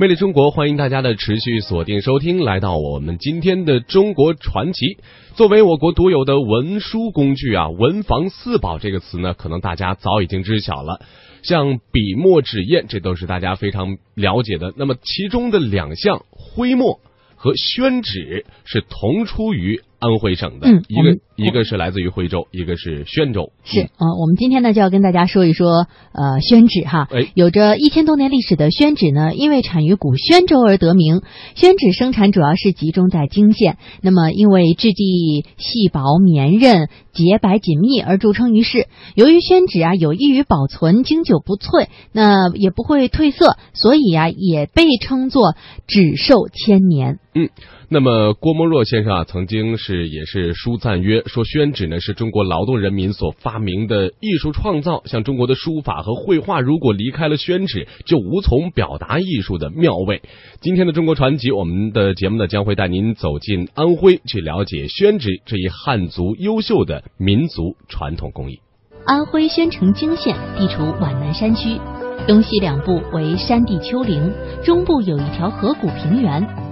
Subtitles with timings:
[0.00, 4.98] 魅力中国，欢迎大家的持续锁定收听，来到我们今天的中国传奇。
[5.34, 11.00] 作为我国独有的文书工具啊，文房四宝这个词呢，可能大家早已经知晓了。
[11.42, 14.72] 像笔墨纸砚，这都是大家非常了解的。
[14.76, 17.00] 那么其中的两项徽墨
[17.34, 19.82] 和宣纸是同出于。
[19.98, 23.52] 安徽省的一个，一个是来自于徽州，一个是宣州。
[23.64, 27.08] 是啊，我们今天呢就要跟大家说一说呃宣纸哈。
[27.10, 31.22] 哎，有着一千多年历史的宣纸呢，因为产于古宣州而得名。
[31.56, 38.86] 宣纸生产主要是集中在泾县，那么因为质地细薄绵韧、洁白紧密而著称于世。
[39.16, 45.56] 由于宣纸啊有益于保存，经久不脆，那也不会褪色，所以啊也被称作
[45.88, 47.18] 纸寿千年。
[47.38, 47.50] 嗯。
[47.88, 55.02] 那么郭沫若先生啊，曾经是也是书赞曰说，宣纸呢是中国劳动人民所发明的艺术创造。
[55.06, 60.20] 像中国的书法和绘画，如果离开了宣纸，就无从表达艺术的妙味。
[60.60, 68.58] 今天的中国传奇，我们的节目呢将会带您走进安徽，去了解宣纸这一汉族优秀的民族传统工艺。
[69.06, 71.80] 安徽宣城泾县地处皖南山区，
[72.26, 74.30] 东西两部为山地丘陵，
[74.62, 76.67] 中部有一条河谷平原。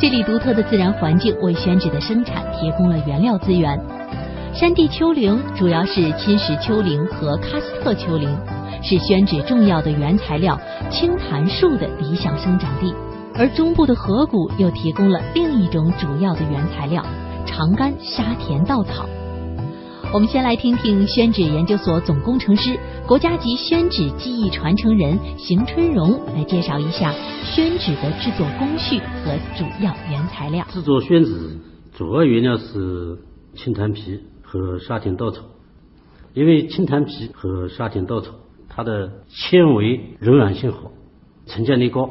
[0.00, 3.76] 这里独特的自然环境为宣纸的生产提供了原料资源。
[4.54, 8.28] 山地丘陵主要是侵蚀丘陵和喀斯特丘陵，
[8.80, 10.56] 是宣纸重要的原材料
[10.88, 12.94] 青檀树的理想生长地。
[13.34, 17.04] 而中部的河谷又提供了另一种主要的原材料
[17.44, 19.04] 长干沙田稻草。
[20.10, 27.12] 我们先来听听宣纸研究所总工程师、国家级宣纸技艺传承人邢春荣来介绍一下
[27.44, 30.66] 宣纸的制作工序和主要原材料。
[30.70, 31.58] 制作宣纸
[31.92, 33.18] 主要原料是
[33.54, 35.42] 青檀皮和沙田稻草，
[36.32, 38.32] 因为青檀皮和沙田稻草
[38.66, 40.90] 它的纤维柔软性好，
[41.44, 42.08] 成交率高，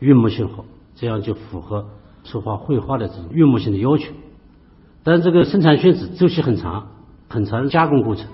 [0.00, 0.64] 悦目性好，
[0.96, 1.86] 这样就符合
[2.24, 4.12] 书法绘画的这种悦目性的要求。
[5.04, 6.88] 但这个生产宣纸周期很长。
[7.28, 8.24] 很长加工过程。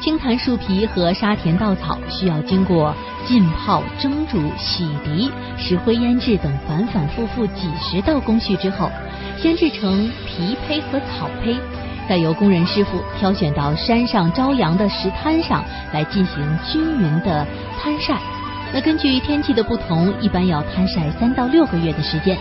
[0.00, 2.94] 青檀树皮和沙田稻草需要经过
[3.26, 8.88] 浸泡、蒸煮、洗涤、石灰腌制等反反复复几十道工序之后，
[9.38, 11.56] 先制成皮胚和草胚，
[12.08, 17.44] 再由工人师傅挑选到山上朝阳的石滩上来进行均匀的
[17.82, 18.18] 摊晒。
[18.72, 22.38] 那根据天气的不同，一般要摊晒三到六个月的时间。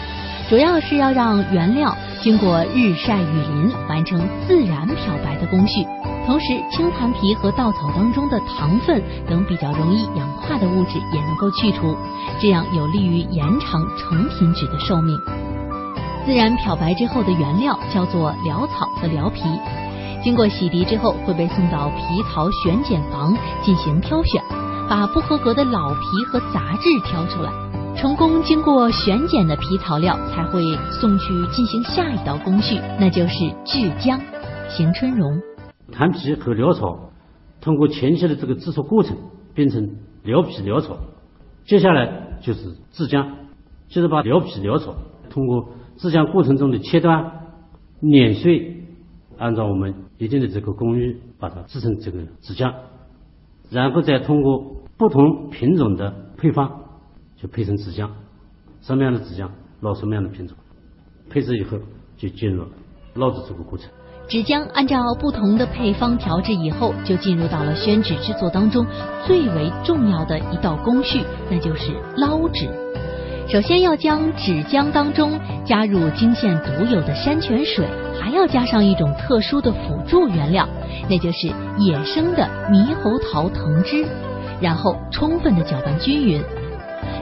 [0.50, 5.86] 主要是要让原料经过日晒雨淋，完成自然漂白的工序。
[6.26, 11.98] 同时，青檀皮和稻草当中的糖分等比较容易氧化的物质也能够去除，
[12.40, 15.18] 这样有利于延长成品纸的寿命。
[16.26, 19.42] 自然漂白之后的原料叫做潦草和潦皮，
[20.24, 24.42] 经过洗涤之后会被送到皮草选检房进行挑选，
[24.90, 27.52] 把不合格的老皮和杂质挑出来。
[27.98, 33.34] 成功经过选拣的皮草料才会送去进行下一道工序，那就是
[33.66, 34.20] 制浆。
[34.70, 35.42] 邢春荣，
[35.92, 37.10] 檀皮和潦草
[37.60, 39.18] 通过前期的这个制作过程
[39.56, 39.82] 变成
[40.24, 40.96] 潦皮潦草，
[41.66, 43.32] 接下来就是制浆，
[43.88, 44.94] 就是把潦皮潦草
[45.32, 47.48] 通过制浆过程中的切断、
[48.00, 48.84] 碾碎，
[49.40, 52.76] 按照我们一定的这个工艺把它制成这个纸浆，
[53.72, 56.84] 然后再通过不同品种的配方。
[57.42, 58.10] 就配成纸浆，
[58.82, 59.50] 什么样的纸浆
[59.82, 60.58] 捞什么样的品种，
[61.30, 61.78] 配置以后
[62.18, 62.66] 就进入
[63.16, 63.90] 捞制这个过程。
[64.28, 68.86] 纸浆按照不同的配方调制以后，就进入到了宣纸制作当中
[69.26, 72.68] 最为重要的一道工序，那就是捞纸。
[73.48, 77.88] 首先要将纸浆当中加入泾县独有的山泉水，
[78.20, 80.68] 还要加上一种特殊的辅助原料，
[81.10, 84.06] 那就是野生的猕猴桃藤汁，
[84.60, 86.44] 然后充分的搅拌均匀。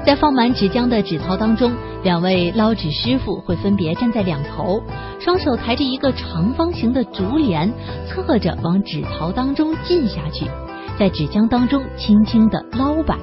[0.06, 1.74] 在放满纸浆的纸槽当中，
[2.04, 4.80] 两位捞纸师傅会分别站在两头，
[5.20, 7.74] 双手抬着一个长方形的竹帘，
[8.08, 10.46] 侧着往纸槽当中浸下去，
[11.00, 13.18] 在纸浆当中轻轻地捞摆，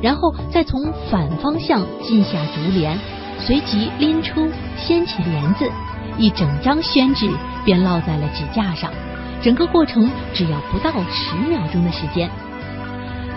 [0.00, 2.98] 然后再从反方向浸下竹帘，
[3.38, 4.48] 随即拎出
[4.78, 5.70] 掀起帘子，
[6.16, 7.30] 一整张宣纸
[7.62, 8.90] 便落在了纸架上。
[9.42, 12.30] 整个过程只要不到十秒钟的时间。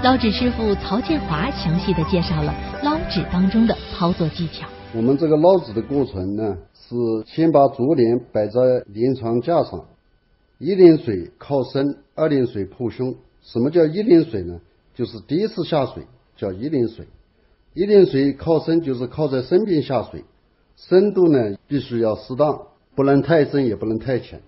[0.05, 2.53] 捞纸师傅曹建华详细的介绍了
[2.83, 4.67] 捞纸当中的操作技巧。
[4.93, 9.83] 我们这个捞纸的过程呢，是先把竹帘摆在连床架上，
[10.59, 13.15] 一淋水靠身，二淋水铺胸。
[13.41, 14.59] 什么叫一淋水呢？
[14.93, 16.03] 就是第一次下水
[16.37, 17.07] 叫一淋水，
[17.73, 20.23] 一淋水靠身就是靠在身边下水，
[20.75, 22.61] 深度呢必须要适当，
[22.93, 24.43] 不能太深也不能太浅。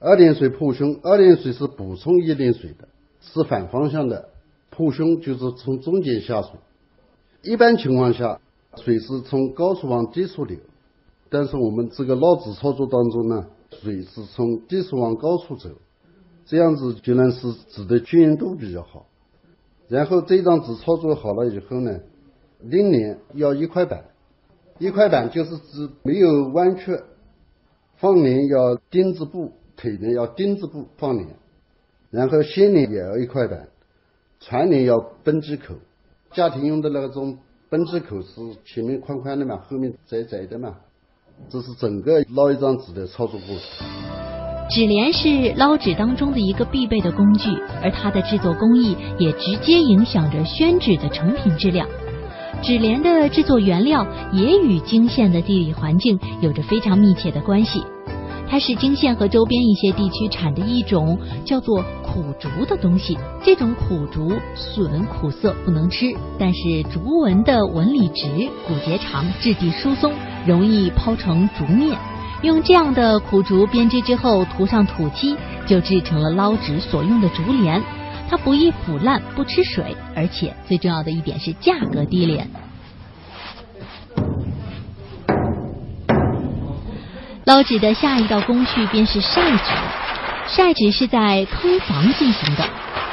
[0.00, 2.88] 二淋水铺胸，二淋水是补充一淋水的，
[3.20, 4.30] 是反方向的。
[4.76, 6.50] 护胸就是从中间下水，
[7.42, 8.40] 一般情况下，
[8.76, 10.58] 水是从高处往低处流，
[11.30, 15.70] 但是我们这个捞纸操作当中呢，水是从低处往高处走，
[16.44, 19.06] 这样子就能使纸的均匀度比较好。
[19.88, 22.00] 然后这张纸操作好了以后呢，
[22.60, 24.04] 拎脸要一块板，
[24.78, 27.00] 一块板就是指没有弯曲，
[27.96, 31.28] 放脸要丁字步，腿呢要丁字步放脸，
[32.10, 33.68] 然后掀联也要一块板，
[34.40, 35.74] 传联要绷机口。
[36.32, 37.38] 家庭用的那种
[37.70, 38.28] 绷机口是
[38.64, 40.74] 前面宽宽的嘛，后面窄窄的嘛，
[41.48, 43.86] 这是整个捞一张纸的操作过程。
[44.68, 47.50] 纸帘是捞纸当中的一个必备的工具，
[47.82, 51.88] 而它的制作工艺也直接影响着宣纸的成品质量。
[52.62, 57.82] 纸帘的制作原料也与泾县的地理环境有着非常密切的关系。
[58.48, 63.18] 它是泾县和周边一些地区产的一种叫做苦竹的东西。
[63.42, 68.28] 这种苦竹笋苦涩，不能吃，但是竹纹的纹理直，
[68.66, 70.12] 骨节长，质地疏松，
[70.46, 71.98] 容易抛成竹面。
[72.42, 75.34] 用这样的苦竹编织之后，涂上土漆，
[75.66, 77.82] 就制成了捞纸所用的竹帘。
[78.28, 82.48] 它不易腐烂，不吃水，而且最重要的一点是价格低廉。
[87.46, 89.72] 捞纸的下一道工序便是晒纸。
[90.48, 92.64] 晒纸是在坑房进行的，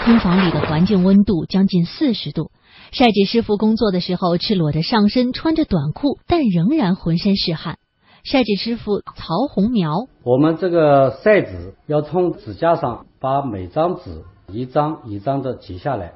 [0.04, 2.50] 坑房里的环境温度将近四十度。
[2.92, 7.78] 晒纸师傅工作的时候赤裸着上身，穿着短裤，但仍然浑身是汗。
[8.24, 16.14] 晒纸师傅曹红苗，我们这个晒纸要从纸架上把每张纸一张一张的挤下来，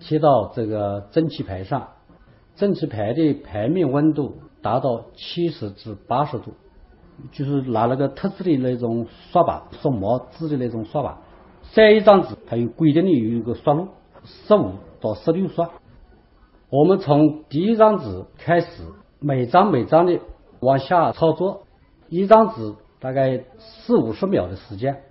[0.00, 1.88] 贴到这个蒸汽排上。
[2.56, 6.54] 蒸汽排的排面温度达到七十至八十度。
[7.32, 11.18] 就是拿那个特制的那种刷把，刷毛织的那种刷把，
[11.62, 13.88] 晒一张纸，它有规定的有一个刷路，
[14.24, 15.70] 十五到十六刷。
[16.70, 18.84] 我们从第一张纸开始，
[19.18, 20.20] 每张每张的
[20.60, 21.64] 往下操作，
[22.08, 25.02] 一张纸大概四五十秒的时间。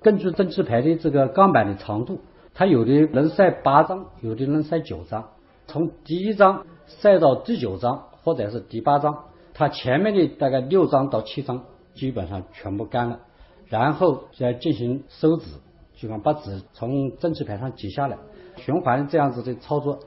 [0.00, 2.20] 根据蒸汽排的这个钢板的长度，
[2.54, 5.28] 它有的能晒八张，有的能晒九张。
[5.66, 9.24] 从第一张晒到第九张，或者是第八张。
[9.62, 11.62] 把前面的大概六张到七张
[11.94, 13.20] 基本上全部干了，
[13.68, 15.44] 然后再进行收纸，
[15.96, 18.16] 就把纸从蒸汽排上挤下来，
[18.56, 20.00] 循环这样子的操作。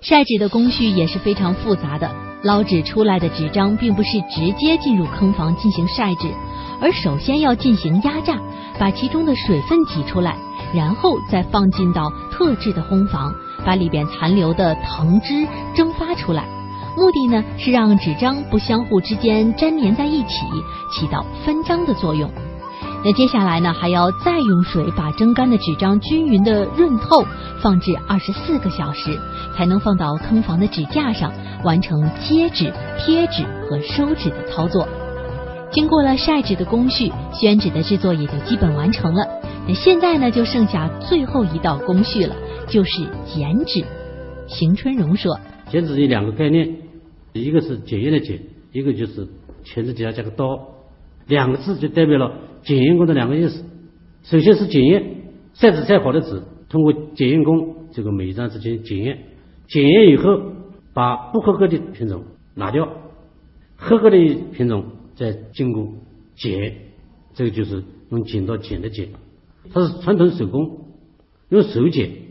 [0.00, 2.10] 晒纸的工序也是非常复杂的，
[2.42, 6.32] 捞纸出来的纸张并不是直接进入坑房进行晒纸，
[6.80, 8.40] 而首先要进行压榨，
[8.78, 10.38] 把其中的水分挤出来，
[10.74, 13.34] 然后再放进到特制的烘房，
[13.66, 16.61] 把里边残留的藤汁蒸发出来。
[16.96, 20.46] 目的呢是让纸张不相互之间粘连在一起，
[20.92, 22.30] 起到分张的作用。
[23.04, 27.24] 那接下来呢，还要再用水把蒸干的纸张均匀的润透，
[27.60, 29.18] 放置二十四个小时，
[29.56, 31.32] 才能放到坑房的纸架上，
[31.64, 34.86] 完成接纸、贴纸和收纸的操作。
[35.72, 39.26] 经过了晒纸的工序，宣纸的制作也就基本完成了。
[39.66, 42.36] 那现在呢，就剩下最后一道工序了，
[42.68, 43.84] 就是剪纸。
[44.46, 45.36] 邢春荣说。
[45.70, 46.68] 剪纸有两个概念，
[47.32, 48.40] 一个是检验的检，
[48.72, 49.28] 一个就是
[49.64, 50.46] 钳子底下加个刀，
[51.26, 53.64] 两个字就代表了检验工的两个意思。
[54.22, 55.16] 首先是检验，
[55.54, 59.18] 晒纸晒好的纸，通过检验工这个每一张纸进行检验，
[59.66, 60.52] 检验以后
[60.92, 62.24] 把不合格的品种
[62.54, 62.88] 拿掉，
[63.76, 64.16] 合格的
[64.52, 64.84] 品种
[65.14, 65.92] 再经过
[66.36, 66.76] 剪，
[67.34, 69.08] 这个就是用剪刀剪的剪，
[69.72, 70.86] 它是传统手工，
[71.48, 72.21] 用手剪。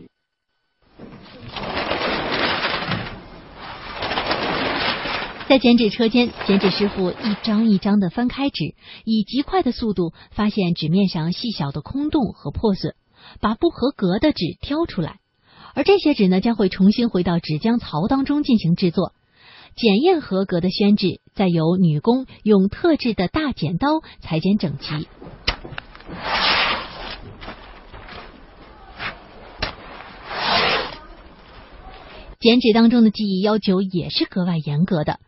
[5.52, 12.94] 在剪纸车间，剪纸师傅一张一张的翻开纸，以极快的速度发现纸面上细小的空洞和破损，
[13.38, 15.18] 把不合格的纸挑出来。
[15.74, 19.12] 而这些纸呢，将会重新回到纸浆槽当中进行制作。
[19.76, 25.06] 检验合格的宣纸，再由女工用特制的大剪刀裁剪整齐。
[32.40, 35.20] 剪纸当中的技艺要求也是格外严格的。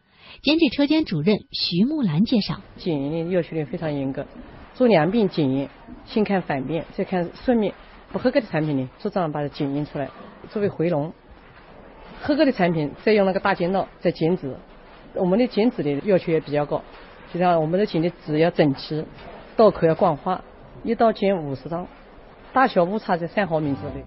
[0.45, 4.27] 剪纸车间主任徐木兰介绍：检验的要求呢非常严格，
[4.75, 5.71] 做两遍检验，
[6.05, 7.73] 先看反面，再看顺面。
[8.13, 10.11] 不合格的产品呢，就这样把它检验出来，
[10.51, 11.15] 作为回笼。
[12.21, 14.55] 合格的产品再用那个大剪刀再剪纸。
[15.15, 16.83] 我们的剪纸的要求也比较高，
[17.33, 19.03] 就像我们的剪的纸要整齐，
[19.57, 20.45] 刀口要光滑，
[20.83, 21.87] 一刀剪五十张，
[22.53, 24.05] 大小误差在三毫米之内。